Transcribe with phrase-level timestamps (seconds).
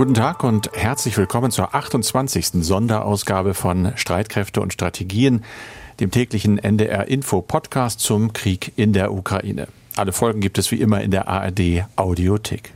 [0.00, 2.64] Guten Tag und herzlich willkommen zur 28.
[2.64, 5.44] Sonderausgabe von Streitkräfte und Strategien,
[6.00, 9.68] dem täglichen NDR Info Podcast zum Krieg in der Ukraine.
[9.96, 12.72] Alle Folgen gibt es wie immer in der ARD Audiothek.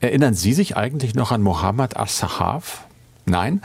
[0.00, 2.86] Erinnern Sie sich eigentlich noch an Mohammad al-Sahaf?
[3.26, 3.60] Nein?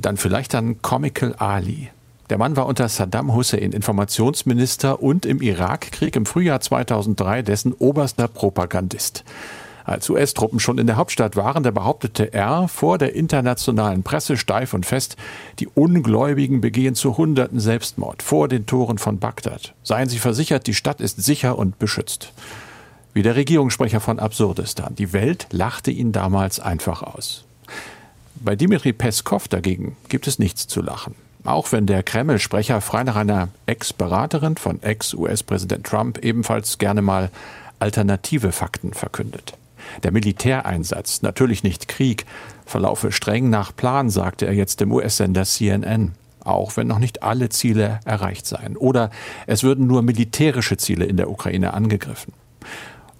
[0.00, 1.88] Dann vielleicht an Comical Ali.
[2.30, 8.28] Der Mann war unter Saddam Hussein Informationsminister und im Irakkrieg im Frühjahr 2003 dessen oberster
[8.28, 9.24] Propagandist.
[9.88, 14.74] Als US-Truppen schon in der Hauptstadt waren, da behauptete er vor der internationalen Presse steif
[14.74, 15.16] und fest,
[15.60, 19.72] die Ungläubigen begehen zu Hunderten Selbstmord vor den Toren von Bagdad.
[19.82, 22.34] Seien Sie versichert, die Stadt ist sicher und beschützt.
[23.14, 24.94] Wie der Regierungssprecher von Absurdistan.
[24.94, 27.44] Die Welt lachte ihn damals einfach aus.
[28.34, 31.14] Bei Dimitri Peskov dagegen gibt es nichts zu lachen.
[31.44, 37.30] Auch wenn der Kreml-Sprecher frei nach einer Ex-Beraterin von Ex-US-Präsident Trump ebenfalls gerne mal
[37.78, 39.54] alternative Fakten verkündet.
[40.02, 42.26] Der Militäreinsatz, natürlich nicht Krieg,
[42.66, 46.12] verlaufe streng nach Plan, sagte er jetzt dem US-Sender CNN,
[46.44, 48.76] auch wenn noch nicht alle Ziele erreicht seien.
[48.76, 49.10] Oder
[49.46, 52.32] es würden nur militärische Ziele in der Ukraine angegriffen.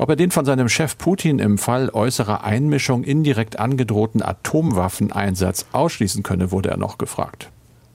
[0.01, 6.23] Ob er den von seinem Chef Putin im Fall äußerer Einmischung indirekt angedrohten Atomwaffeneinsatz ausschließen
[6.23, 7.51] könne, wurde er noch gefragt.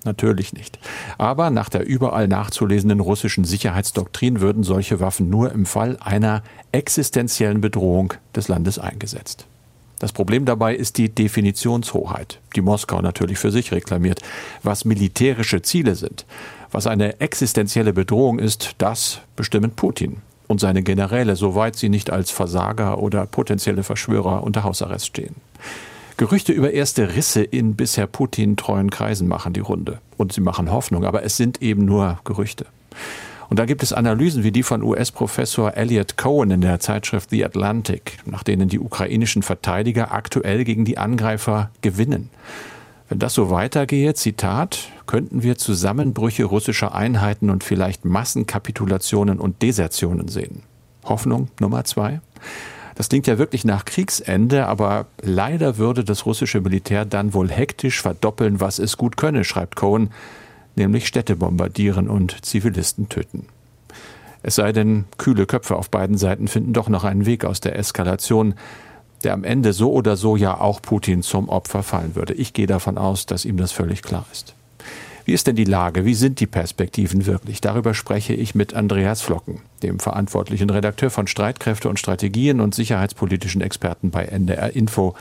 [0.05, 0.79] Natürlich nicht.
[1.17, 7.61] Aber nach der überall nachzulesenden russischen Sicherheitsdoktrin würden solche Waffen nur im Fall einer existenziellen
[7.61, 9.45] Bedrohung des Landes eingesetzt.
[9.99, 14.21] Das Problem dabei ist die Definitionshoheit, die Moskau natürlich für sich reklamiert.
[14.61, 16.25] Was militärische Ziele sind,
[16.71, 22.31] was eine existenzielle Bedrohung ist, das bestimmen Putin und seine Generäle, soweit sie nicht als
[22.31, 25.35] Versager oder potenzielle Verschwörer unter Hausarrest stehen.
[26.17, 29.99] Gerüchte über erste Risse in bisher Putin-treuen Kreisen machen die Runde.
[30.17, 32.65] Und sie machen Hoffnung, aber es sind eben nur Gerüchte.
[33.49, 37.45] Und da gibt es Analysen wie die von US-Professor Elliot Cohen in der Zeitschrift The
[37.45, 42.29] Atlantic, nach denen die ukrainischen Verteidiger aktuell gegen die Angreifer gewinnen.
[43.09, 50.29] Wenn das so weitergehe, Zitat, könnten wir Zusammenbrüche russischer Einheiten und vielleicht Massenkapitulationen und Desertionen
[50.29, 50.63] sehen.
[51.03, 52.21] Hoffnung Nummer zwei.
[52.95, 58.01] Das klingt ja wirklich nach Kriegsende, aber leider würde das russische Militär dann wohl hektisch
[58.01, 60.11] verdoppeln, was es gut könne, schreibt Cohen,
[60.75, 63.47] nämlich Städte bombardieren und Zivilisten töten.
[64.43, 67.77] Es sei denn, kühle Köpfe auf beiden Seiten finden doch noch einen Weg aus der
[67.79, 68.55] Eskalation,
[69.23, 72.33] der am Ende so oder so ja auch Putin zum Opfer fallen würde.
[72.33, 74.53] Ich gehe davon aus, dass ihm das völlig klar ist.
[75.25, 76.03] Wie ist denn die Lage?
[76.03, 77.61] Wie sind die Perspektiven wirklich?
[77.61, 83.61] Darüber spreche ich mit Andreas Flocken, dem verantwortlichen Redakteur von Streitkräfte und Strategien und sicherheitspolitischen
[83.61, 85.15] Experten bei NDR Info.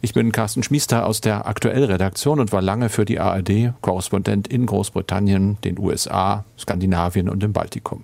[0.00, 4.66] Ich bin Carsten Schmiester aus der Aktuellredaktion und war lange für die ARD Korrespondent in
[4.66, 8.02] Großbritannien, den USA, Skandinavien und dem Baltikum.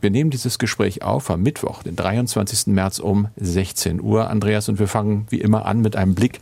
[0.00, 2.66] Wir nehmen dieses Gespräch auf am Mittwoch, den 23.
[2.66, 6.40] März um 16 Uhr, Andreas, und wir fangen wie immer an mit einem Blick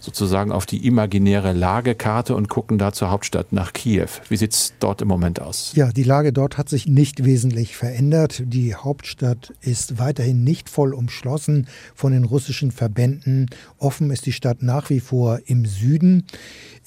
[0.00, 4.08] sozusagen auf die imaginäre Lagekarte und gucken da zur Hauptstadt nach Kiew.
[4.28, 5.72] Wie sieht es dort im Moment aus?
[5.74, 8.42] Ja, die Lage dort hat sich nicht wesentlich verändert.
[8.44, 13.46] Die Hauptstadt ist weiterhin nicht voll umschlossen von den russischen Verbänden.
[13.78, 16.26] Offen ist die Stadt nach wie vor im Süden.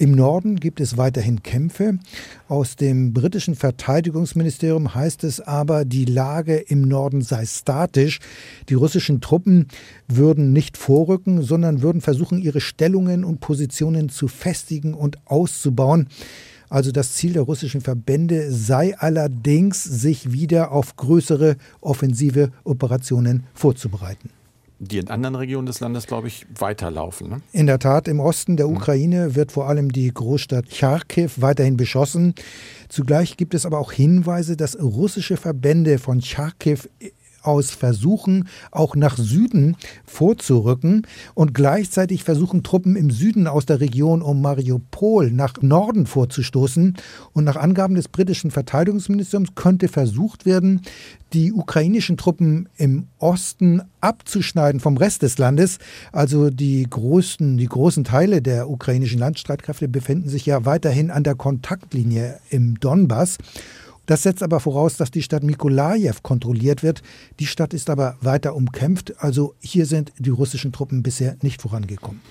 [0.01, 1.99] Im Norden gibt es weiterhin Kämpfe.
[2.47, 8.17] Aus dem britischen Verteidigungsministerium heißt es aber, die Lage im Norden sei statisch.
[8.67, 9.67] Die russischen Truppen
[10.07, 16.07] würden nicht vorrücken, sondern würden versuchen, ihre Stellungen und Positionen zu festigen und auszubauen.
[16.67, 24.31] Also das Ziel der russischen Verbände sei allerdings, sich wieder auf größere offensive Operationen vorzubereiten
[24.81, 27.29] die in anderen Regionen des Landes, glaube ich, weiterlaufen.
[27.29, 27.41] Ne?
[27.53, 28.75] In der Tat, im Osten der hm.
[28.75, 32.33] Ukraine wird vor allem die Großstadt Charkiw weiterhin beschossen.
[32.89, 36.79] Zugleich gibt es aber auch Hinweise, dass russische Verbände von Charkiw
[37.41, 39.75] aus versuchen, auch nach Süden
[40.05, 46.97] vorzurücken und gleichzeitig versuchen Truppen im Süden aus der Region um Mariupol nach Norden vorzustoßen.
[47.33, 50.81] Und nach Angaben des britischen Verteidigungsministeriums könnte versucht werden,
[51.33, 55.77] die ukrainischen Truppen im Osten abzuschneiden vom Rest des Landes.
[56.11, 61.35] Also die großen, die großen Teile der ukrainischen Landstreitkräfte befinden sich ja weiterhin an der
[61.35, 63.37] Kontaktlinie im Donbass.
[64.05, 67.01] Das setzt aber voraus, dass die Stadt Mikolajew kontrolliert wird.
[67.39, 69.13] Die Stadt ist aber weiter umkämpft.
[69.19, 72.21] Also hier sind die russischen Truppen bisher nicht vorangekommen.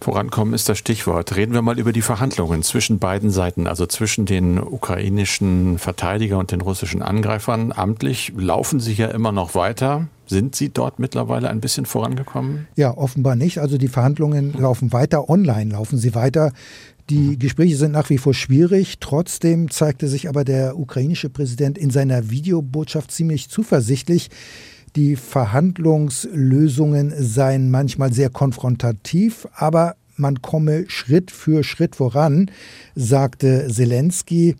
[0.00, 1.34] Vorankommen ist das Stichwort.
[1.34, 6.52] Reden wir mal über die Verhandlungen zwischen beiden Seiten, also zwischen den ukrainischen Verteidigern und
[6.52, 7.72] den russischen Angreifern.
[7.72, 10.06] Amtlich laufen sie ja immer noch weiter.
[10.26, 12.68] Sind Sie dort mittlerweile ein bisschen vorangekommen?
[12.76, 13.58] Ja, offenbar nicht.
[13.58, 16.52] Also die Verhandlungen laufen weiter, online laufen sie weiter.
[17.10, 18.98] Die Gespräche sind nach wie vor schwierig.
[19.00, 24.28] Trotzdem zeigte sich aber der ukrainische Präsident in seiner Videobotschaft ziemlich zuversichtlich.
[24.94, 32.50] Die Verhandlungslösungen seien manchmal sehr konfrontativ, aber man komme Schritt für Schritt voran,
[32.94, 34.56] sagte Zelensky.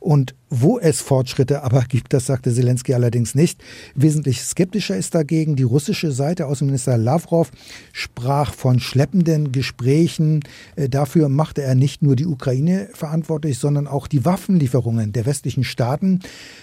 [0.00, 3.62] Und wo es Fortschritte aber gibt, das sagte Zelensky allerdings nicht.
[3.94, 6.46] Wesentlich skeptischer ist dagegen die russische Seite.
[6.46, 7.52] Außenminister Lavrov
[7.92, 10.40] sprach von schleppenden Gesprächen.
[10.74, 15.64] Äh, dafür machte er nicht nur die Ukraine verantwortlich, sondern auch die Waffenlieferungen der westlichen
[15.64, 16.20] Staaten.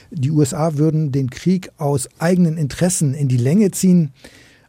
[0.10, 4.12] Die USA würden den Krieg aus eigenen Interessen in die Länge ziehen.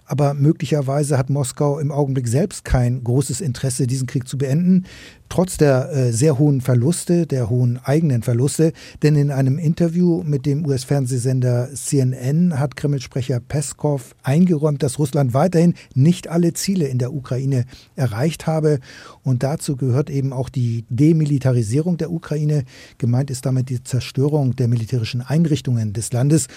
[0.09, 4.87] Aber möglicherweise hat Moskau im Augenblick selbst kein großes Interesse, diesen Krieg zu beenden,
[5.29, 8.73] trotz der äh, sehr hohen Verluste, der hohen eigenen Verluste.
[9.03, 15.75] Denn in einem Interview mit dem US-Fernsehsender CNN hat Kreml-Sprecher Peskov eingeräumt, dass Russland weiterhin
[15.95, 17.65] nicht alle Ziele in der Ukraine
[17.97, 18.81] erreicht habe.
[19.23, 22.65] Und dazu gehört eben auch die Demilitarisierung der Ukraine.
[22.99, 26.49] Gemeint ist damit die Zerstörung der militärischen Einrichtungen des Landes.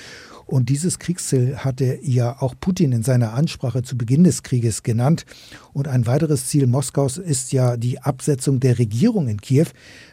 [0.51, 5.25] Und dieses Kriegsziel hatte ja auch Putin in seiner Ansprache zu Beginn des Krieges genannt.
[5.71, 9.68] Und ein weiteres Ziel Moskaus ist ja die Absetzung der Regierung in Kiew.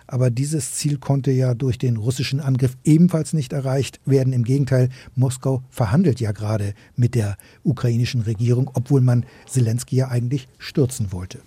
[0.06, 4.32] Aber dieses Ziel konnte ja durch den russischen Angriff ebenfalls nicht erreicht werden.
[4.32, 10.48] Im Gegenteil, Moskau verhandelt ja gerade mit der ukrainischen Regierung, obwohl man Zelensky ja eigentlich
[10.58, 11.40] stürzen wollte.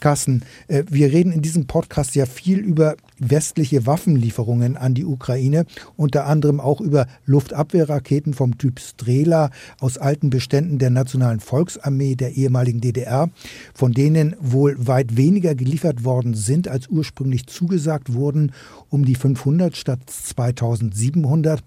[0.00, 5.66] Carsten, äh, wir reden in diesem Podcast ja viel über westliche Waffenlieferungen an die Ukraine,
[5.96, 9.50] unter anderem auch über Luftabwehrraketen vom Typ Strela
[9.80, 13.30] aus alten Beständen der Nationalen Volksarmee der ehemaligen DDR,
[13.74, 18.52] von denen wohl weit weniger geliefert worden sind, als ursprünglich zugesagt wurden,
[18.88, 21.62] um die 500 statt 2700.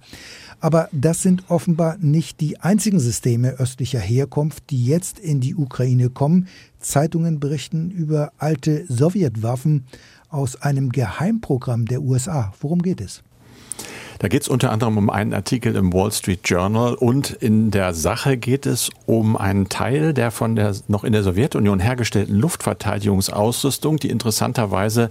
[0.59, 6.09] Aber das sind offenbar nicht die einzigen Systeme östlicher Herkunft, die jetzt in die Ukraine
[6.09, 6.47] kommen.
[6.79, 9.85] Zeitungen berichten über alte Sowjetwaffen
[10.31, 12.53] aus einem Geheimprogramm der USA.
[12.59, 13.21] Worum geht es?
[14.21, 17.95] Da geht es unter anderem um einen Artikel im Wall Street Journal und in der
[17.95, 23.97] Sache geht es um einen Teil der von der noch in der Sowjetunion hergestellten Luftverteidigungsausrüstung,
[23.97, 25.09] die interessanterweise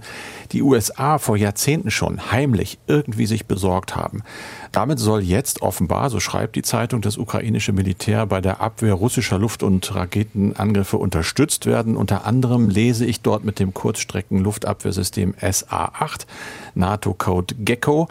[0.53, 4.23] die USA vor Jahrzehnten schon heimlich irgendwie sich besorgt haben.
[4.71, 9.37] Damit soll jetzt offenbar, so schreibt die Zeitung, das ukrainische Militär bei der Abwehr russischer
[9.37, 11.97] Luft- und Raketenangriffe unterstützt werden.
[11.97, 16.27] Unter anderem lese ich dort mit dem Kurzstrecken-Luftabwehrsystem SA-8,
[16.75, 18.07] NATO-Code Gecko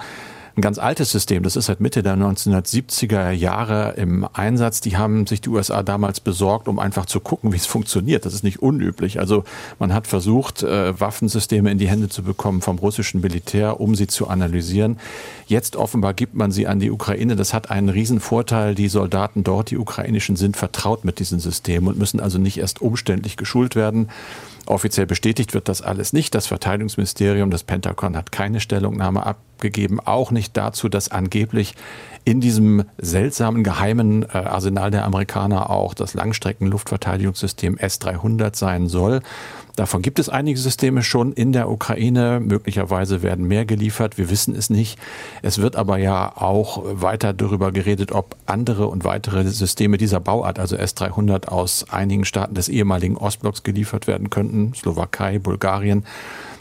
[0.57, 1.43] ein ganz altes System.
[1.43, 4.81] Das ist seit Mitte der 1970er Jahre im Einsatz.
[4.81, 8.25] Die haben sich die USA damals besorgt, um einfach zu gucken, wie es funktioniert.
[8.25, 9.21] Das ist nicht unüblich.
[9.21, 9.45] Also
[9.79, 14.07] man hat versucht, äh, Waffensysteme in die Hände zu bekommen vom russischen Militär, um sie
[14.07, 14.99] zu analysieren.
[15.47, 17.37] Jetzt offenbar gibt man sie an die Ukraine.
[17.37, 18.75] Das hat einen riesen Vorteil.
[18.75, 22.83] Die Soldaten dort, die ukrainischen, sind vertraut mit diesen Systemen und müssen also nicht erst
[22.83, 24.09] umständlich geschult werden.
[24.67, 26.35] Offiziell bestätigt wird das alles nicht.
[26.35, 31.75] Das Verteidigungsministerium, das Pentagon hat keine Stellungnahme abgegeben, auch nicht dazu, dass angeblich
[32.25, 39.23] in diesem seltsamen geheimen äh, Arsenal der Amerikaner auch das Langstrecken-Luftverteidigungssystem S-300 sein soll.
[39.77, 42.41] Davon gibt es einige Systeme schon in der Ukraine.
[42.41, 44.19] Möglicherweise werden mehr geliefert.
[44.19, 44.99] Wir wissen es nicht.
[45.43, 50.59] Es wird aber ja auch weiter darüber geredet, ob andere und weitere Systeme dieser Bauart,
[50.59, 54.75] also S-300 aus einigen Staaten des ehemaligen Ostblocks geliefert werden könnten.
[54.75, 56.05] Slowakei, Bulgarien.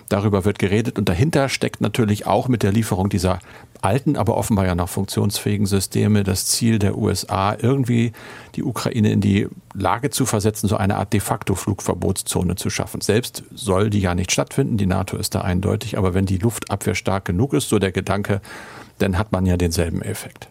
[0.09, 3.39] Darüber wird geredet und dahinter steckt natürlich auch mit der Lieferung dieser
[3.81, 8.11] alten, aber offenbar ja noch funktionsfähigen Systeme das Ziel der USA, irgendwie
[8.55, 13.01] die Ukraine in die Lage zu versetzen, so eine Art de facto Flugverbotszone zu schaffen.
[13.01, 16.95] Selbst soll die ja nicht stattfinden, die NATO ist da eindeutig, aber wenn die Luftabwehr
[16.95, 18.41] stark genug ist, so der Gedanke,
[18.97, 20.49] dann hat man ja denselben Effekt.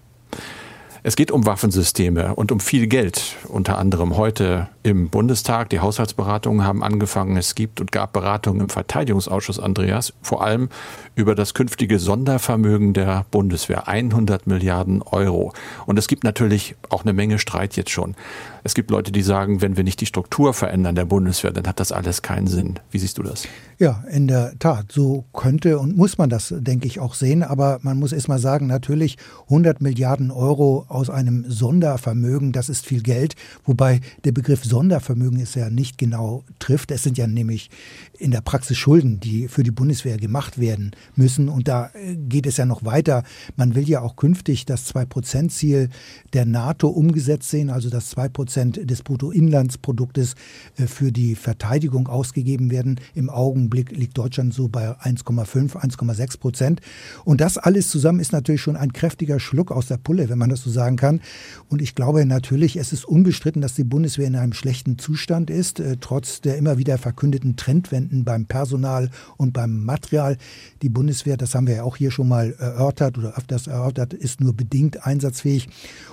[1.05, 5.71] Es geht um Waffensysteme und um viel Geld, unter anderem heute im Bundestag.
[5.71, 7.37] Die Haushaltsberatungen haben angefangen.
[7.37, 10.69] Es gibt und gab Beratungen im Verteidigungsausschuss, Andreas, vor allem
[11.15, 13.87] über das künftige Sondervermögen der Bundeswehr.
[13.87, 15.53] 100 Milliarden Euro.
[15.87, 18.17] Und es gibt natürlich auch eine Menge Streit jetzt schon.
[18.65, 21.79] Es gibt Leute, die sagen, wenn wir nicht die Struktur verändern der Bundeswehr, dann hat
[21.81, 22.81] das alles keinen Sinn.
[22.91, 23.47] Wie siehst du das?
[23.79, 24.91] Ja, in der Tat.
[24.91, 27.45] So könnte und muss man das, denke ich, auch sehen.
[27.45, 32.85] Aber man muss erst mal sagen, natürlich 100 Milliarden Euro aus einem Sondervermögen, das ist
[32.85, 33.37] viel Geld.
[33.65, 36.91] Wobei der Begriff Sondervermögen es ja nicht genau trifft.
[36.91, 37.71] Es sind ja nämlich
[38.19, 41.49] in der Praxis Schulden, die für die Bundeswehr gemacht werden müssen.
[41.49, 41.91] Und da
[42.29, 43.23] geht es ja noch weiter.
[43.57, 45.91] Man will ja auch künftig das 2-Prozent-Ziel
[46.33, 50.35] der NATO umgesetzt sehen, also dass 2 Prozent des Bruttoinlandsproduktes
[50.77, 53.01] äh, für die Verteidigung ausgegeben werden.
[53.15, 56.81] Im Augenblick liegt Deutschland so bei 1,5, 1,6 Prozent.
[57.25, 60.51] Und das alles zusammen ist natürlich schon ein kräftiger Schluck aus der Pulle, wenn man
[60.51, 61.21] das so sagen kann.
[61.69, 65.81] Und ich glaube natürlich, es ist unbestritten, dass die Bundeswehr in einem schlechten Zustand ist,
[65.81, 70.37] äh, trotz der immer wieder verkündeten Trendwenden beim Personal und beim Material.
[70.83, 74.41] Die Bundeswehr, das haben wir ja auch hier schon mal erörtert oder öfters erörtert, ist
[74.41, 75.69] nur bedingt einsatzfähig.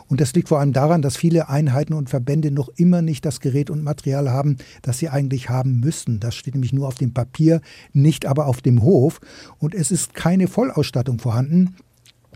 [0.07, 3.39] Und das liegt vor allem daran, dass viele Einheiten und Verbände noch immer nicht das
[3.39, 6.19] Gerät und Material haben, das sie eigentlich haben müssten.
[6.19, 7.61] Das steht nämlich nur auf dem Papier,
[7.93, 9.19] nicht aber auf dem Hof.
[9.59, 11.75] Und es ist keine Vollausstattung vorhanden.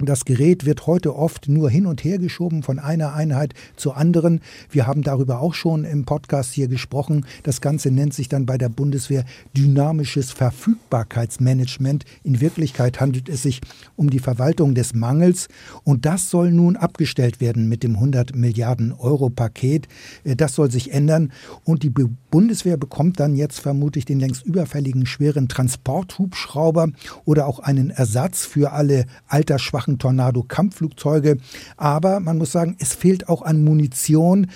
[0.01, 4.39] Das Gerät wird heute oft nur hin und her geschoben von einer Einheit zur anderen.
[4.69, 7.25] Wir haben darüber auch schon im Podcast hier gesprochen.
[7.43, 9.25] Das Ganze nennt sich dann bei der Bundeswehr
[9.57, 12.05] dynamisches Verfügbarkeitsmanagement.
[12.23, 13.59] In Wirklichkeit handelt es sich
[13.97, 15.49] um die Verwaltung des Mangels
[15.83, 19.87] und das soll nun abgestellt werden mit dem 100 Milliarden Euro Paket.
[20.23, 21.33] Äh, das soll sich ändern
[21.65, 26.89] und die Bundeswehr bekommt dann jetzt vermutlich den längst überfälligen schweren Transporthubschrauber
[27.25, 31.37] oder auch einen Ersatz für alle altersschwachen einfachen Tornado-Kampfflugzeuge.
[31.77, 34.47] Aber man muss sagen, es fehlt auch an Munition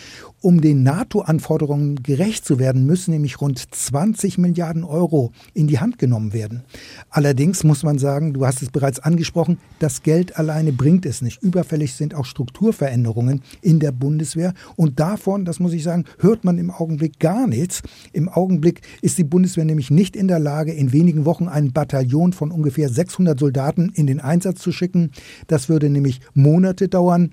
[0.43, 5.97] um den NATO-Anforderungen gerecht zu werden, müssen nämlich rund 20 Milliarden Euro in die Hand
[5.97, 6.63] genommen werden.
[7.09, 11.41] Allerdings muss man sagen, du hast es bereits angesprochen, das Geld alleine bringt es nicht.
[11.41, 14.53] Überfällig sind auch Strukturveränderungen in der Bundeswehr.
[14.75, 17.81] Und davon, das muss ich sagen, hört man im Augenblick gar nichts.
[18.11, 22.33] Im Augenblick ist die Bundeswehr nämlich nicht in der Lage, in wenigen Wochen ein Bataillon
[22.33, 25.11] von ungefähr 600 Soldaten in den Einsatz zu schicken.
[25.47, 27.31] Das würde nämlich Monate dauern.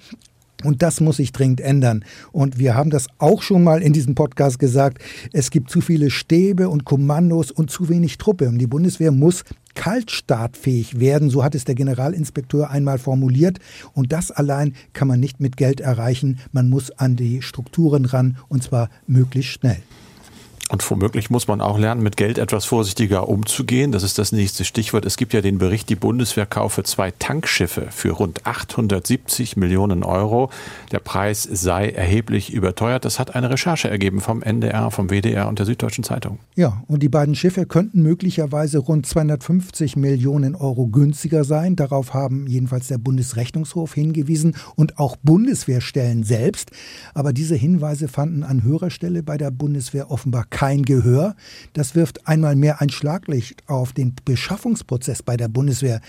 [0.64, 2.04] Und das muss sich dringend ändern.
[2.32, 5.02] Und wir haben das auch schon mal in diesem Podcast gesagt.
[5.32, 8.48] Es gibt zu viele Stäbe und Kommandos und zu wenig Truppe.
[8.48, 11.30] Und die Bundeswehr muss kaltstartfähig werden.
[11.30, 13.58] So hat es der Generalinspekteur einmal formuliert.
[13.94, 16.38] Und das allein kann man nicht mit Geld erreichen.
[16.52, 19.82] Man muss an die Strukturen ran und zwar möglichst schnell.
[20.70, 23.90] Und womöglich muss man auch lernen, mit Geld etwas vorsichtiger umzugehen.
[23.90, 25.04] Das ist das nächste Stichwort.
[25.04, 30.48] Es gibt ja den Bericht, die Bundeswehr kaufe zwei Tankschiffe für rund 870 Millionen Euro.
[30.92, 33.04] Der Preis sei erheblich überteuert.
[33.04, 36.38] Das hat eine Recherche ergeben vom NDR, vom WDR und der Süddeutschen Zeitung.
[36.54, 41.74] Ja, und die beiden Schiffe könnten möglicherweise rund 250 Millionen Euro günstiger sein.
[41.74, 46.70] Darauf haben jedenfalls der Bundesrechnungshof hingewiesen und auch Bundeswehrstellen selbst.
[47.12, 51.36] Aber diese Hinweise fanden an höherer Stelle bei der Bundeswehr offenbar kein Gehör.
[51.72, 56.02] Das wirft einmal mehr ein Schlaglicht auf den Beschaffungsprozess bei der Bundeswehr.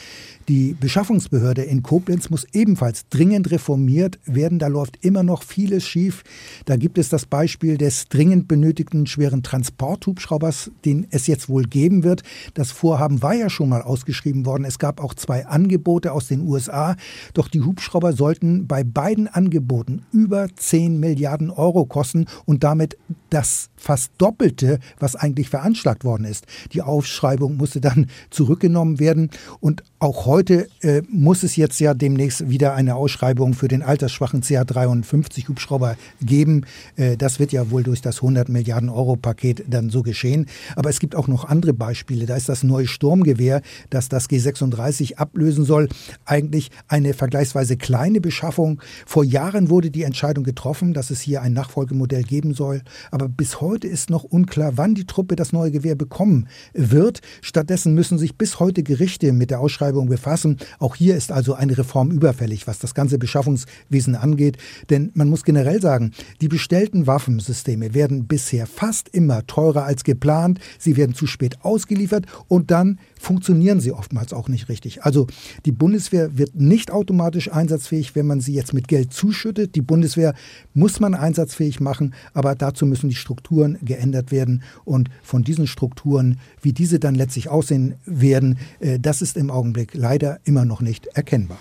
[0.49, 4.59] Die Beschaffungsbehörde in Koblenz muss ebenfalls dringend reformiert werden.
[4.59, 6.23] Da läuft immer noch vieles schief.
[6.65, 12.03] Da gibt es das Beispiel des dringend benötigten schweren Transporthubschraubers, den es jetzt wohl geben
[12.03, 12.23] wird.
[12.53, 14.65] Das Vorhaben war ja schon mal ausgeschrieben worden.
[14.65, 16.97] Es gab auch zwei Angebote aus den USA.
[17.33, 22.97] Doch die Hubschrauber sollten bei beiden Angeboten über 10 Milliarden Euro kosten und damit
[23.29, 24.11] das fast
[24.41, 26.45] Doppelte, was eigentlich veranschlagt worden ist.
[26.73, 29.29] Die Aufschreibung musste dann zurückgenommen werden
[29.59, 34.41] und auch heute äh, muss es jetzt ja demnächst wieder eine Ausschreibung für den altersschwachen
[34.41, 36.65] CH-53 Hubschrauber geben.
[36.95, 40.47] Äh, das wird ja wohl durch das 100 Milliarden Euro Paket dann so geschehen.
[40.75, 42.25] Aber es gibt auch noch andere Beispiele.
[42.25, 45.87] Da ist das neue Sturmgewehr, das das G36 ablösen soll,
[46.25, 48.81] eigentlich eine vergleichsweise kleine Beschaffung.
[49.05, 52.81] Vor Jahren wurde die Entscheidung getroffen, dass es hier ein Nachfolgemodell geben soll.
[53.11, 57.21] Aber bis heute ist noch unklar, wann die Truppe das neue Gewehr bekommen wird.
[57.41, 60.57] Stattdessen müssen sich bis heute Gerichte mit der Ausschreibung befassen.
[60.79, 64.57] Auch hier ist also eine Reform überfällig, was das ganze Beschaffungswesen angeht.
[64.89, 66.11] Denn man muss generell sagen,
[66.41, 70.59] die bestellten Waffensysteme werden bisher fast immer teurer als geplant.
[70.79, 75.03] Sie werden zu spät ausgeliefert und dann funktionieren sie oftmals auch nicht richtig.
[75.03, 75.27] Also
[75.65, 79.75] die Bundeswehr wird nicht automatisch einsatzfähig, wenn man sie jetzt mit Geld zuschüttet.
[79.75, 80.33] Die Bundeswehr
[80.73, 84.63] muss man einsatzfähig machen, aber dazu müssen die Strukturen geändert werden.
[84.85, 89.93] Und von diesen Strukturen, wie diese dann letztlich aussehen werden, äh, das ist im Augenblick
[89.93, 91.59] leider immer noch nicht erkennbar.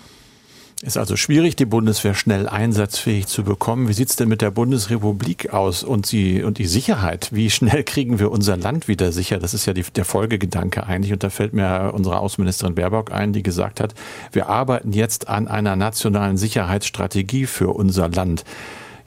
[0.83, 3.87] Ist also schwierig, die Bundeswehr schnell einsatzfähig zu bekommen.
[3.87, 7.29] Wie sieht es denn mit der Bundesrepublik aus und die, und die Sicherheit?
[7.31, 9.37] Wie schnell kriegen wir unser Land wieder sicher?
[9.37, 11.13] Das ist ja die, der Folgegedanke eigentlich.
[11.13, 13.93] Und da fällt mir unsere Außenministerin Baerbock ein, die gesagt hat,
[14.31, 18.43] wir arbeiten jetzt an einer nationalen Sicherheitsstrategie für unser Land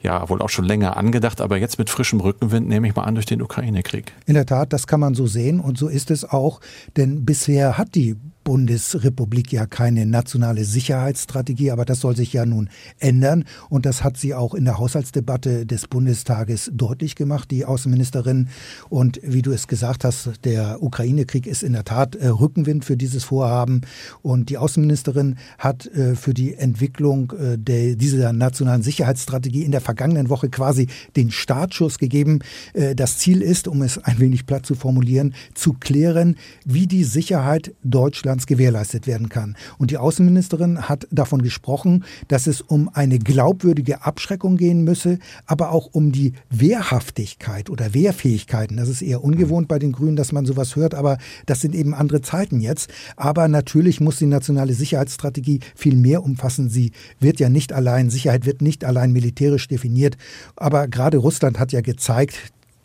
[0.01, 3.15] ja wohl auch schon länger angedacht, aber jetzt mit frischem Rückenwind nehme ich mal an
[3.15, 4.13] durch den Ukraine-Krieg.
[4.27, 6.61] In der Tat, das kann man so sehen und so ist es auch,
[6.95, 12.69] denn bisher hat die Bundesrepublik ja keine nationale Sicherheitsstrategie, aber das soll sich ja nun
[12.99, 13.43] ändern.
[13.69, 18.49] Und das hat sie auch in der Haushaltsdebatte des Bundestages deutlich gemacht, die Außenministerin.
[18.87, 22.95] Und wie du es gesagt hast, der Ukraine-Krieg ist in der Tat äh, Rückenwind für
[22.95, 23.81] dieses Vorhaben.
[24.21, 29.81] Und die Außenministerin hat äh, für die Entwicklung äh, der, dieser nationalen Sicherheitsstrategie in der
[29.81, 32.39] vergangenen Woche quasi den Startschuss gegeben.
[32.73, 37.03] Äh, das Ziel ist, um es ein wenig platt zu formulieren, zu klären, wie die
[37.03, 39.55] Sicherheit Deutschlands Russlands gewährleistet werden kann.
[39.77, 45.71] Und die Außenministerin hat davon gesprochen, dass es um eine glaubwürdige Abschreckung gehen müsse, aber
[45.71, 48.77] auch um die Wehrhaftigkeit oder Wehrfähigkeiten.
[48.77, 51.93] Das ist eher ungewohnt bei den Grünen, dass man sowas hört, aber das sind eben
[51.93, 52.89] andere Zeiten jetzt.
[53.15, 56.69] Aber natürlich muss die nationale Sicherheitsstrategie viel mehr umfassen.
[56.69, 60.17] Sie wird ja nicht allein, Sicherheit wird nicht allein militärisch definiert.
[60.55, 62.35] Aber gerade Russland hat ja gezeigt,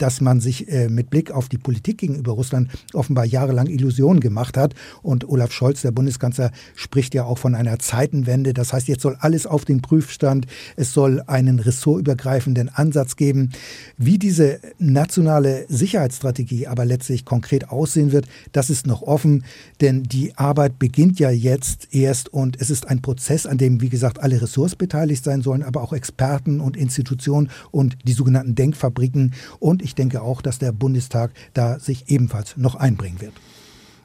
[0.00, 4.56] dass man sich äh, mit Blick auf die Politik gegenüber Russland offenbar jahrelang Illusionen gemacht
[4.56, 4.74] hat.
[5.02, 8.54] Und Olaf Scholz, der Bundeskanzler, spricht ja auch von einer Zeitenwende.
[8.54, 10.46] Das heißt, jetzt soll alles auf den Prüfstand.
[10.76, 13.50] Es soll einen ressortübergreifenden Ansatz geben.
[13.98, 19.44] Wie diese nationale Sicherheitsstrategie aber letztlich konkret aussehen wird, das ist noch offen,
[19.80, 23.88] denn die Arbeit beginnt ja jetzt erst und es ist ein Prozess, an dem, wie
[23.88, 29.34] gesagt, alle Ressorts beteiligt sein sollen, aber auch Experten und Institutionen und die sogenannten Denkfabriken.
[29.58, 33.32] Und ich ich denke auch, dass der Bundestag da sich ebenfalls noch einbringen wird.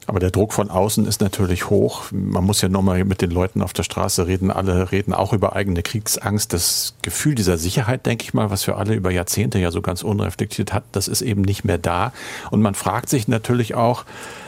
[0.08, 2.06] Aber der Druck von außen ist natürlich hoch.
[2.10, 4.50] Man muss ja nochmal mit den Leuten auf der Straße reden.
[4.50, 6.52] Alle reden auch über eigene Kriegsangst.
[6.52, 10.02] Das Gefühl dieser Sicherheit, denke ich mal, was wir alle über Jahrzehnte ja so ganz
[10.02, 12.12] unreflektiert hat, das ist eben nicht mehr da.
[12.50, 14.04] Und man fragt sich natürlich auch,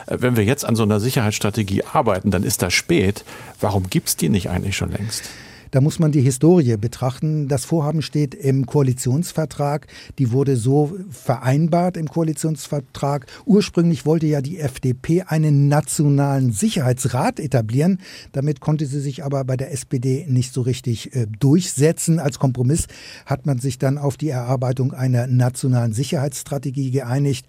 [0.07, 3.25] äh, wenn wir jetzt an so einer Sicherheitsstrategie arbeiten, dann ist das spät.
[3.61, 5.23] Warum gibt es die nicht eigentlich schon längst?
[5.71, 7.49] Da muss man die Historie betrachten.
[7.49, 9.87] Das Vorhaben steht im Koalitionsvertrag.
[10.19, 13.27] Die wurde so vereinbart im Koalitionsvertrag.
[13.45, 17.99] Ursprünglich wollte ja die FDP einen nationalen Sicherheitsrat etablieren.
[18.33, 22.19] Damit konnte sie sich aber bei der SPD nicht so richtig äh, durchsetzen.
[22.19, 22.87] Als Kompromiss
[23.27, 27.47] hat man sich dann auf die Erarbeitung einer nationalen Sicherheitsstrategie geeinigt.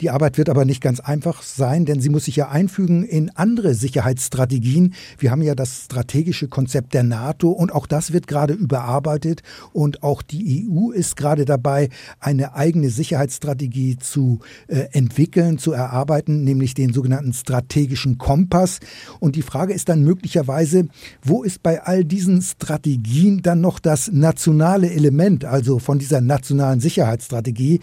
[0.00, 3.30] Die Arbeit wird aber nicht ganz einfach sein, denn sie muss sich ja einfügen in
[3.36, 4.94] andere Sicherheitsstrategien.
[5.18, 9.42] Wir haben ja das strategische Konzept der NATO und auch das wird gerade überarbeitet.
[9.74, 16.42] Und auch die EU ist gerade dabei, eine eigene Sicherheitsstrategie zu äh, entwickeln, zu erarbeiten,
[16.42, 18.80] nämlich den sogenannten strategischen Kompass.
[19.18, 20.88] Und die Frage ist dann möglicherweise,
[21.22, 26.80] wo ist bei all diesen Strategien dann noch das nationale Element, also von dieser nationalen
[26.80, 27.80] Sicherheitsstrategie?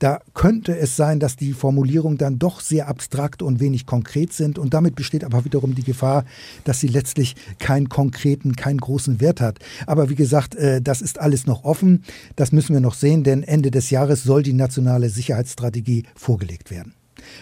[0.00, 4.58] Da könnte es sein, dass die Formulierungen dann doch sehr abstrakt und wenig konkret sind.
[4.58, 6.24] Und damit besteht aber wiederum die Gefahr,
[6.64, 9.58] dass sie letztlich keinen konkreten, keinen großen Wert hat.
[9.86, 12.04] Aber wie gesagt, äh, das ist alles noch offen.
[12.36, 16.94] Das müssen wir noch sehen, denn Ende des Jahres soll die nationale Sicherheitsstrategie vorgelegt werden.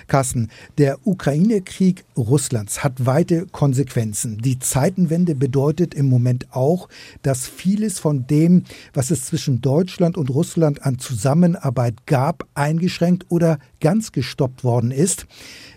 [0.06, 4.38] Carsten, der Ukraine-Krieg Russlands hat weite Konsequenzen.
[4.38, 6.88] Die Zeitenwende bedeutet im Moment auch,
[7.22, 13.58] dass vieles von dem, was es zwischen Deutschland und Russland an Zusammenarbeit gab, eingeschränkt oder
[13.80, 15.26] ganz gestoppt worden ist.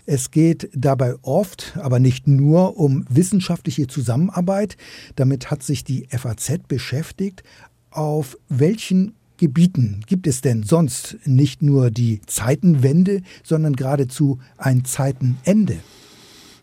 [0.06, 4.76] Es geht dabei oft, aber nicht nur, um wissenschaftliche Zusammenarbeit.
[5.16, 7.42] Damit hat sich die FAZ beschäftigt.
[7.90, 15.78] Auf welchen Gebieten gibt es denn sonst nicht nur die Zeitenwende, sondern geradezu ein Zeitenende?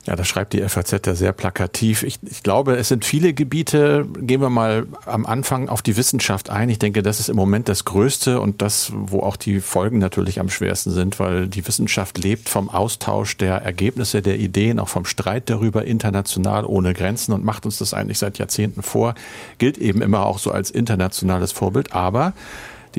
[0.06, 2.04] Ja, das schreibt die FAZ ja sehr plakativ.
[2.04, 4.08] Ich, ich, glaube, es sind viele Gebiete.
[4.20, 6.70] Gehen wir mal am Anfang auf die Wissenschaft ein.
[6.70, 10.40] Ich denke, das ist im Moment das Größte und das, wo auch die Folgen natürlich
[10.40, 15.04] am schwersten sind, weil die Wissenschaft lebt vom Austausch der Ergebnisse, der Ideen, auch vom
[15.04, 19.16] Streit darüber international ohne Grenzen und macht uns das eigentlich seit Jahrzehnten vor.
[19.58, 21.92] Gilt eben immer auch so als internationales Vorbild.
[21.92, 22.34] Aber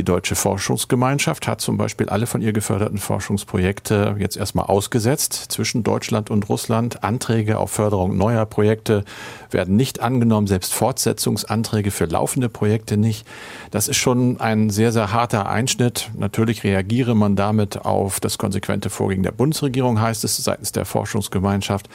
[0.01, 5.83] die Deutsche Forschungsgemeinschaft hat zum Beispiel alle von ihr geförderten Forschungsprojekte jetzt erstmal ausgesetzt zwischen
[5.83, 7.05] Deutschland und Russland.
[7.05, 9.05] Anträge auf Förderung neuer Projekte
[9.51, 13.27] werden nicht angenommen, selbst Fortsetzungsanträge für laufende Projekte nicht.
[13.73, 16.11] Das ist schon ein sehr, sehr harter Einschnitt.
[16.17, 21.91] Natürlich reagiere man damit auf das konsequente Vorgehen der Bundesregierung, heißt es seitens der Forschungsgemeinschaft.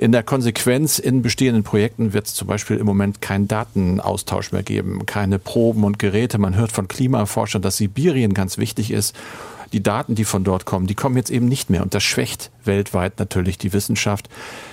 [0.00, 4.62] In der Konsequenz in bestehenden Projekten wird es zum Beispiel im Moment keinen Datenaustausch mehr
[4.62, 6.38] geben, keine Proben und Geräte.
[6.38, 9.14] Man hört von Klimaforschern, dass Sibirien ganz wichtig ist.
[9.72, 11.82] Die Daten, die von dort kommen, die kommen jetzt eben nicht mehr.
[11.82, 14.28] Und das schwächt weltweit natürlich die Wissenschaft.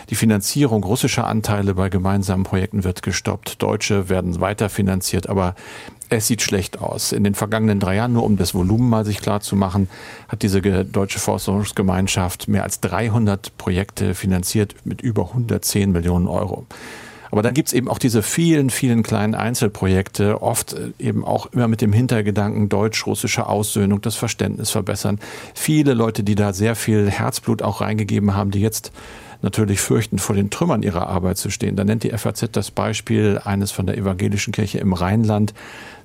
[0.10, 3.62] Die Finanzierung russischer Anteile bei gemeinsamen Projekten wird gestoppt.
[3.62, 5.30] Deutsche werden weiter finanziert.
[5.30, 5.56] Aber
[6.10, 7.12] es sieht schlecht aus.
[7.12, 9.90] In den vergangenen drei Jahren, nur um das Volumen mal sich klar zu machen,
[10.28, 16.66] hat diese deutsche Forschungsgemeinschaft mehr als 300 Projekte finanziert mit über 110 Millionen Euro.
[17.32, 21.68] Aber dann gibt's eben auch diese vielen, vielen kleinen Einzelprojekte, oft äh, eben auch immer
[21.68, 25.20] mit dem Hintergedanken deutsch-russische Aussöhnung, das Verständnis verbessern.
[25.54, 28.92] Viele Leute, die da sehr viel Herzblut auch reingegeben haben, die jetzt
[29.42, 31.76] natürlich fürchten, vor den Trümmern ihrer Arbeit zu stehen.
[31.76, 35.54] Da nennt die FAZ das Beispiel eines von der evangelischen Kirche im Rheinland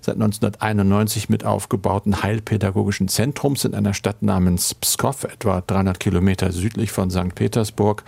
[0.00, 6.92] seit 1991 mit aufgebauten heilpädagogischen Zentrums in einer Stadt namens Pskov, etwa 300 Kilometer südlich
[6.92, 7.35] von St.
[7.35, 8.02] Petersburg.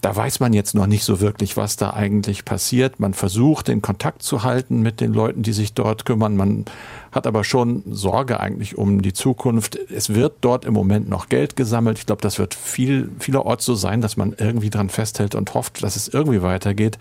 [0.00, 3.00] Da weiß man jetzt noch nicht so wirklich, was da eigentlich passiert.
[3.00, 6.36] Man versucht, den Kontakt zu halten mit den Leuten, die sich dort kümmern.
[6.36, 6.66] Man
[7.10, 9.76] hat aber schon Sorge eigentlich um die Zukunft.
[9.76, 11.98] Es wird dort im Moment noch Geld gesammelt.
[11.98, 15.82] Ich glaube, das wird viel, vielerorts so sein, dass man irgendwie dran festhält und hofft,
[15.82, 16.98] dass es irgendwie weitergeht.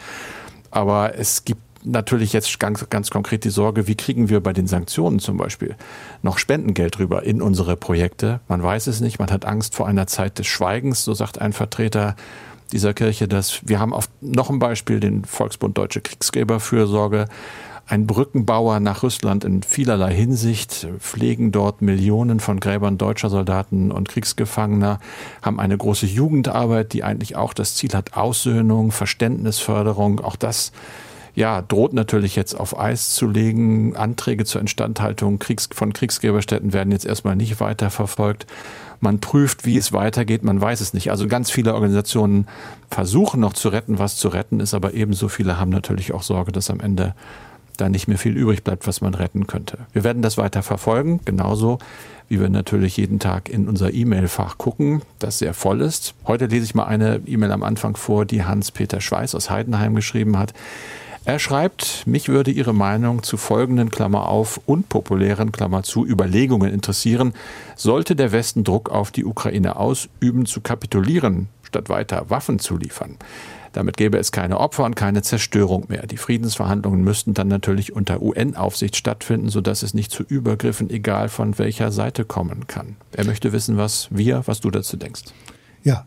[0.71, 4.67] Aber es gibt natürlich jetzt ganz, ganz konkret die Sorge, wie kriegen wir bei den
[4.67, 5.75] Sanktionen zum Beispiel
[6.21, 8.39] noch Spendengeld rüber in unsere Projekte?
[8.47, 11.53] Man weiß es nicht, man hat Angst vor einer Zeit des Schweigens, so sagt ein
[11.53, 12.15] Vertreter
[12.71, 17.27] dieser Kirche, dass wir haben auf noch ein Beispiel den Volksbund Deutsche Kriegsgräberfürsorge.
[17.89, 24.09] Ein Brückenbauer nach Russland in vielerlei Hinsicht, pflegen dort Millionen von Gräbern deutscher Soldaten und
[24.09, 24.99] Kriegsgefangener,
[25.41, 30.19] haben eine große Jugendarbeit, die eigentlich auch das Ziel hat, Aussöhnung, Verständnisförderung.
[30.19, 30.73] Auch das
[31.37, 33.95] ja, droht natürlich jetzt auf Eis zu legen.
[33.95, 38.47] Anträge zur Instandhaltung Kriegs von Kriegsgräberstätten werden jetzt erstmal nicht weiter verfolgt.
[39.01, 41.11] Man prüft, wie es weitergeht, man weiß es nicht.
[41.11, 42.47] Also ganz viele Organisationen
[42.89, 46.51] versuchen noch zu retten, was zu retten ist, aber ebenso viele haben natürlich auch Sorge,
[46.51, 47.13] dass am Ende
[47.77, 49.77] da nicht mehr viel übrig bleibt, was man retten könnte.
[49.93, 51.77] Wir werden das weiter verfolgen, genauso
[52.29, 56.15] wie wir natürlich jeden Tag in unser E-Mail-Fach gucken, das sehr voll ist.
[56.25, 60.39] Heute lese ich mal eine E-Mail am Anfang vor, die Hans-Peter Schweiß aus Heidenheim geschrieben
[60.39, 60.55] hat.
[61.27, 67.33] Er schreibt, mich würde Ihre Meinung zu folgenden Klammer auf unpopulären Klammer zu Überlegungen interessieren.
[67.75, 73.17] Sollte der Westen Druck auf die Ukraine ausüben, zu kapitulieren, statt weiter Waffen zu liefern?
[73.73, 76.07] Damit gäbe es keine Opfer und keine Zerstörung mehr.
[76.07, 81.59] Die Friedensverhandlungen müssten dann natürlich unter UN-Aufsicht stattfinden, sodass es nicht zu Übergriffen, egal von
[81.59, 82.95] welcher Seite kommen kann.
[83.11, 85.23] Er möchte wissen, was wir, was du dazu denkst.
[85.83, 86.05] Ja,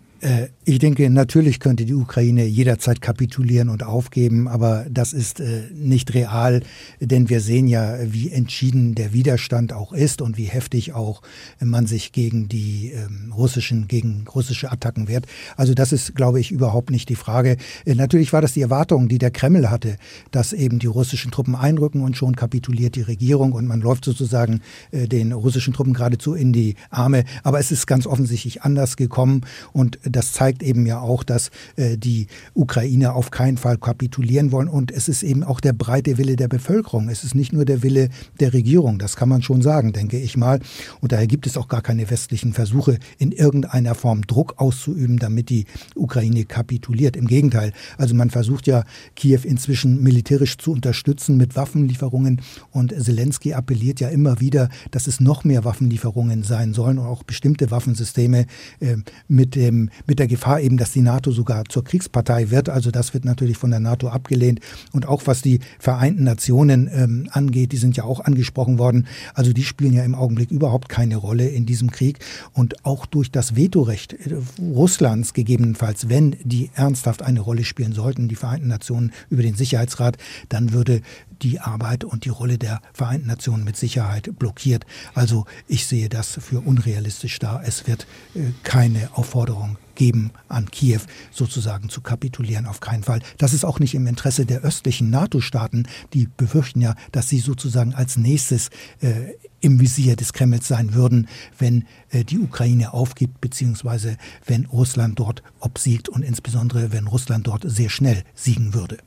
[0.64, 6.12] ich denke, natürlich könnte die Ukraine jederzeit kapitulieren und aufgeben, aber das ist äh, nicht
[6.12, 6.62] real,
[7.00, 11.22] denn wir sehen ja, wie entschieden der Widerstand auch ist und wie heftig auch
[11.58, 15.24] man sich gegen die ähm, russischen, gegen russische Attacken wehrt.
[15.56, 17.56] Also das ist, glaube ich, überhaupt nicht die Frage.
[17.86, 19.96] Äh, natürlich war das die Erwartung, die der Kreml hatte,
[20.32, 24.60] dass eben die russischen Truppen einrücken und schon kapituliert die Regierung und man läuft sozusagen
[24.92, 27.24] den russischen Truppen geradezu in die Arme.
[27.42, 31.96] Aber es ist ganz offensichtlich anders gekommen und das zeigt eben ja auch, dass äh,
[31.96, 34.68] die Ukrainer auf keinen Fall kapitulieren wollen.
[34.68, 37.08] Und es ist eben auch der breite Wille der Bevölkerung.
[37.08, 38.98] Es ist nicht nur der Wille der Regierung.
[38.98, 40.60] Das kann man schon sagen, denke ich mal.
[41.00, 45.50] Und daher gibt es auch gar keine westlichen Versuche, in irgendeiner Form Druck auszuüben, damit
[45.50, 47.16] die Ukraine kapituliert.
[47.16, 47.72] Im Gegenteil.
[47.98, 48.84] Also man versucht ja,
[49.16, 52.40] Kiew inzwischen militärisch zu unterstützen mit Waffenlieferungen.
[52.70, 57.22] Und Zelensky appelliert ja immer wieder, dass es noch mehr Waffenlieferungen sein sollen und auch
[57.22, 58.46] bestimmte Waffensysteme
[58.80, 58.96] äh,
[59.28, 62.68] mit dem mit der Gefahr eben, dass die NATO sogar zur Kriegspartei wird.
[62.68, 64.60] Also das wird natürlich von der NATO abgelehnt.
[64.92, 69.06] Und auch was die Vereinten Nationen ähm, angeht, die sind ja auch angesprochen worden.
[69.34, 72.18] Also die spielen ja im Augenblick überhaupt keine Rolle in diesem Krieg.
[72.52, 78.28] Und auch durch das Vetorecht äh, Russlands gegebenenfalls, wenn die ernsthaft eine Rolle spielen sollten,
[78.28, 80.16] die Vereinten Nationen über den Sicherheitsrat,
[80.48, 81.02] dann würde
[81.42, 84.84] die Arbeit und die Rolle der Vereinten Nationen mit Sicherheit blockiert.
[85.14, 87.62] Also ich sehe das für unrealistisch dar.
[87.64, 91.00] Es wird äh, keine Aufforderung geben an Kiew,
[91.30, 93.20] sozusagen zu kapitulieren, auf keinen Fall.
[93.36, 97.92] Das ist auch nicht im Interesse der östlichen NATO-Staaten, die befürchten ja, dass sie sozusagen
[97.92, 98.70] als nächstes
[99.02, 105.18] äh, im Visier des Kremls sein würden, wenn äh, die Ukraine aufgibt, beziehungsweise wenn Russland
[105.18, 108.98] dort obsiegt und insbesondere wenn Russland dort sehr schnell siegen würde.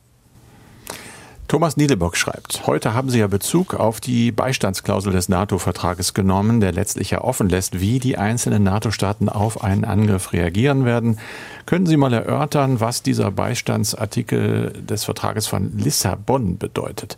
[1.54, 6.72] Thomas Niedebock schreibt, heute haben Sie ja Bezug auf die Beistandsklausel des NATO-Vertrages genommen, der
[6.72, 11.20] letztlich ja offen lässt, wie die einzelnen NATO-Staaten auf einen Angriff reagieren werden.
[11.68, 17.18] Können Sie mal erörtern, was dieser Beistandsartikel des Vertrages von Lissabon bedeutet?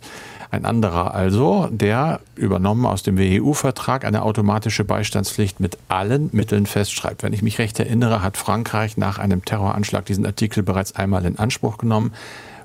[0.50, 7.22] Ein anderer also, der übernommen aus dem WEU-Vertrag eine automatische Beistandspflicht mit allen Mitteln festschreibt.
[7.22, 11.38] Wenn ich mich recht erinnere, hat Frankreich nach einem Terroranschlag diesen Artikel bereits einmal in
[11.38, 12.12] Anspruch genommen.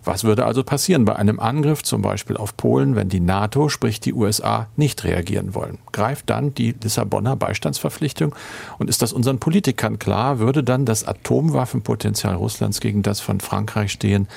[0.04, 4.00] Was würde also passieren bei einem Angriff zum Beispiel auf Polen, wenn die NATO, sprich
[4.00, 5.78] die USA, nicht reagieren wollen?
[5.92, 8.34] Greift dann die Lissabonner Beistandsverpflichtung?
[8.80, 10.40] Und ist das unseren Politikern klar?
[10.40, 14.28] Würde dann das Atomwaffenpotenzial Russlands gegen das von Frankreich stehen?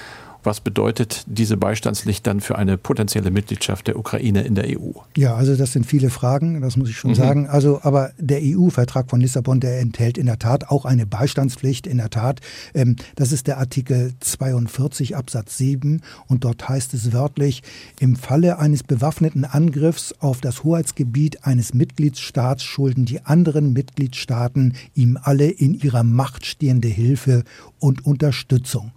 [0.44, 4.90] Was bedeutet diese Beistandspflicht dann für eine potenzielle Mitgliedschaft der Ukraine in der EU?
[5.16, 7.14] Ja, also das sind viele Fragen, das muss ich schon mhm.
[7.14, 7.46] sagen.
[7.48, 11.86] Also, aber der EU-Vertrag von Lissabon, der enthält in der Tat auch eine Beistandspflicht.
[11.86, 12.40] In der Tat,
[12.74, 17.62] ähm, das ist der Artikel 42 Absatz 7 und dort heißt es wörtlich:
[17.98, 25.18] Im Falle eines bewaffneten Angriffs auf das Hoheitsgebiet eines Mitgliedstaats schulden die anderen Mitgliedstaaten ihm
[25.22, 27.44] alle in ihrer Macht stehende Hilfe
[27.78, 28.92] und Unterstützung.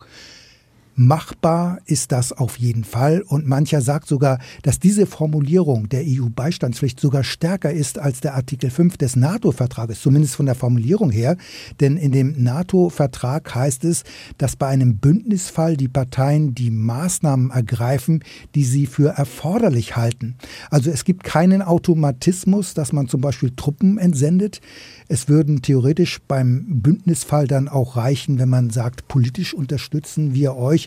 [0.99, 3.21] Machbar ist das auf jeden Fall.
[3.21, 8.71] Und mancher sagt sogar, dass diese Formulierung der EU-Beistandspflicht sogar stärker ist als der Artikel
[8.71, 11.37] 5 des NATO-Vertrages, zumindest von der Formulierung her.
[11.81, 14.05] Denn in dem NATO-Vertrag heißt es,
[14.39, 18.23] dass bei einem Bündnisfall die Parteien die Maßnahmen ergreifen,
[18.55, 20.33] die sie für erforderlich halten.
[20.71, 24.61] Also es gibt keinen Automatismus, dass man zum Beispiel Truppen entsendet.
[25.09, 30.86] Es würden theoretisch beim Bündnisfall dann auch reichen, wenn man sagt, politisch unterstützen wir euch.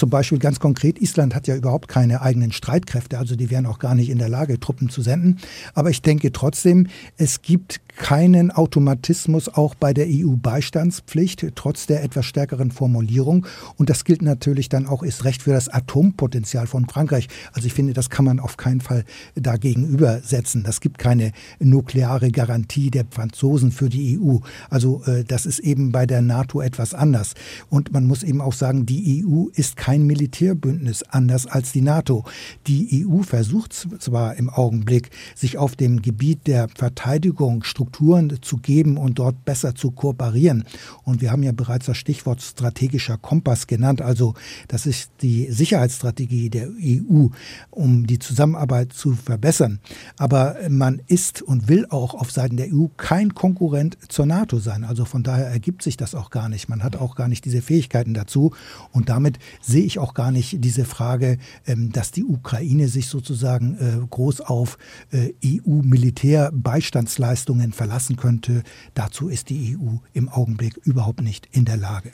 [0.00, 3.78] Zum Beispiel ganz konkret, Island hat ja überhaupt keine eigenen Streitkräfte, also die wären auch
[3.78, 5.36] gar nicht in der Lage, Truppen zu senden.
[5.74, 6.86] Aber ich denke trotzdem,
[7.18, 13.46] es gibt keinen Automatismus auch bei der EU-Beistandspflicht, trotz der etwas stärkeren Formulierung.
[13.76, 17.28] Und das gilt natürlich dann auch, ist recht für das Atompotenzial von Frankreich.
[17.52, 20.62] Also ich finde, das kann man auf keinen Fall dagegen übersetzen.
[20.62, 24.38] Das gibt keine nukleare Garantie der Franzosen für die EU.
[24.70, 27.34] Also äh, das ist eben bei der NATO etwas anders.
[27.68, 32.24] Und man muss eben auch sagen, die EU ist kein Militärbündnis, anders als die NATO.
[32.66, 38.96] Die EU versucht zwar im Augenblick, sich auf dem Gebiet der Verteidigung Strukturen zu geben
[38.96, 40.64] und dort besser zu kooperieren.
[41.04, 44.02] Und wir haben ja bereits das Stichwort strategischer Kompass genannt.
[44.02, 44.34] Also
[44.68, 47.26] das ist die Sicherheitsstrategie der EU,
[47.70, 49.80] um die Zusammenarbeit zu verbessern.
[50.16, 54.84] Aber man ist und will auch auf Seiten der EU kein Konkurrent zur NATO sein.
[54.84, 56.68] Also von daher ergibt sich das auch gar nicht.
[56.68, 58.52] Man hat auch gar nicht diese Fähigkeiten dazu.
[58.92, 59.38] Und damit
[59.70, 64.42] sehe ich auch gar nicht diese Frage, ähm, dass die Ukraine sich sozusagen äh, groß
[64.42, 64.76] auf
[65.12, 68.62] äh, EU-Militärbeistandsleistungen verlassen könnte.
[68.94, 72.10] Dazu ist die EU im Augenblick überhaupt nicht in der Lage.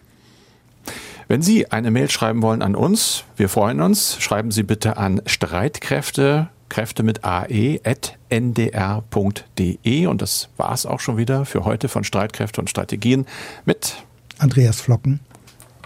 [1.29, 5.21] Wenn Sie eine Mail schreiben wollen an uns, wir freuen uns, schreiben Sie bitte an
[5.27, 10.07] Streitkräfte, Kräfte mit ae, at ndr.de.
[10.07, 13.27] Und das war es auch schon wieder für heute von Streitkräfte und Strategien
[13.65, 13.97] mit
[14.39, 15.19] Andreas Flocken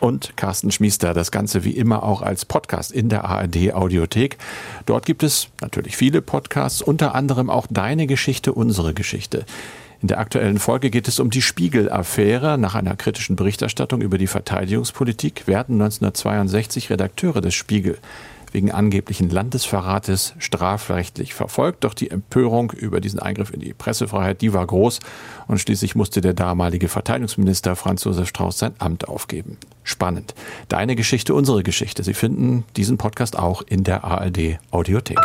[0.00, 1.14] und Carsten Schmiester.
[1.14, 4.38] Das Ganze wie immer auch als Podcast in der ARD Audiothek.
[4.86, 9.44] Dort gibt es natürlich viele Podcasts, unter anderem auch Deine Geschichte, unsere Geschichte.
[10.02, 12.56] In der aktuellen Folge geht es um die Spiegel-Affäre.
[12.56, 17.98] Nach einer kritischen Berichterstattung über die Verteidigungspolitik werden 1962 Redakteure des Spiegel
[18.52, 21.84] wegen angeblichen Landesverrates strafrechtlich verfolgt.
[21.84, 25.00] Doch die Empörung über diesen Eingriff in die Pressefreiheit, die war groß
[25.46, 29.56] und schließlich musste der damalige Verteidigungsminister Franz Josef Strauß sein Amt aufgeben.
[29.82, 30.34] Spannend.
[30.68, 32.02] Deine Geschichte, unsere Geschichte.
[32.02, 35.18] Sie finden diesen Podcast auch in der ARD Audiothek.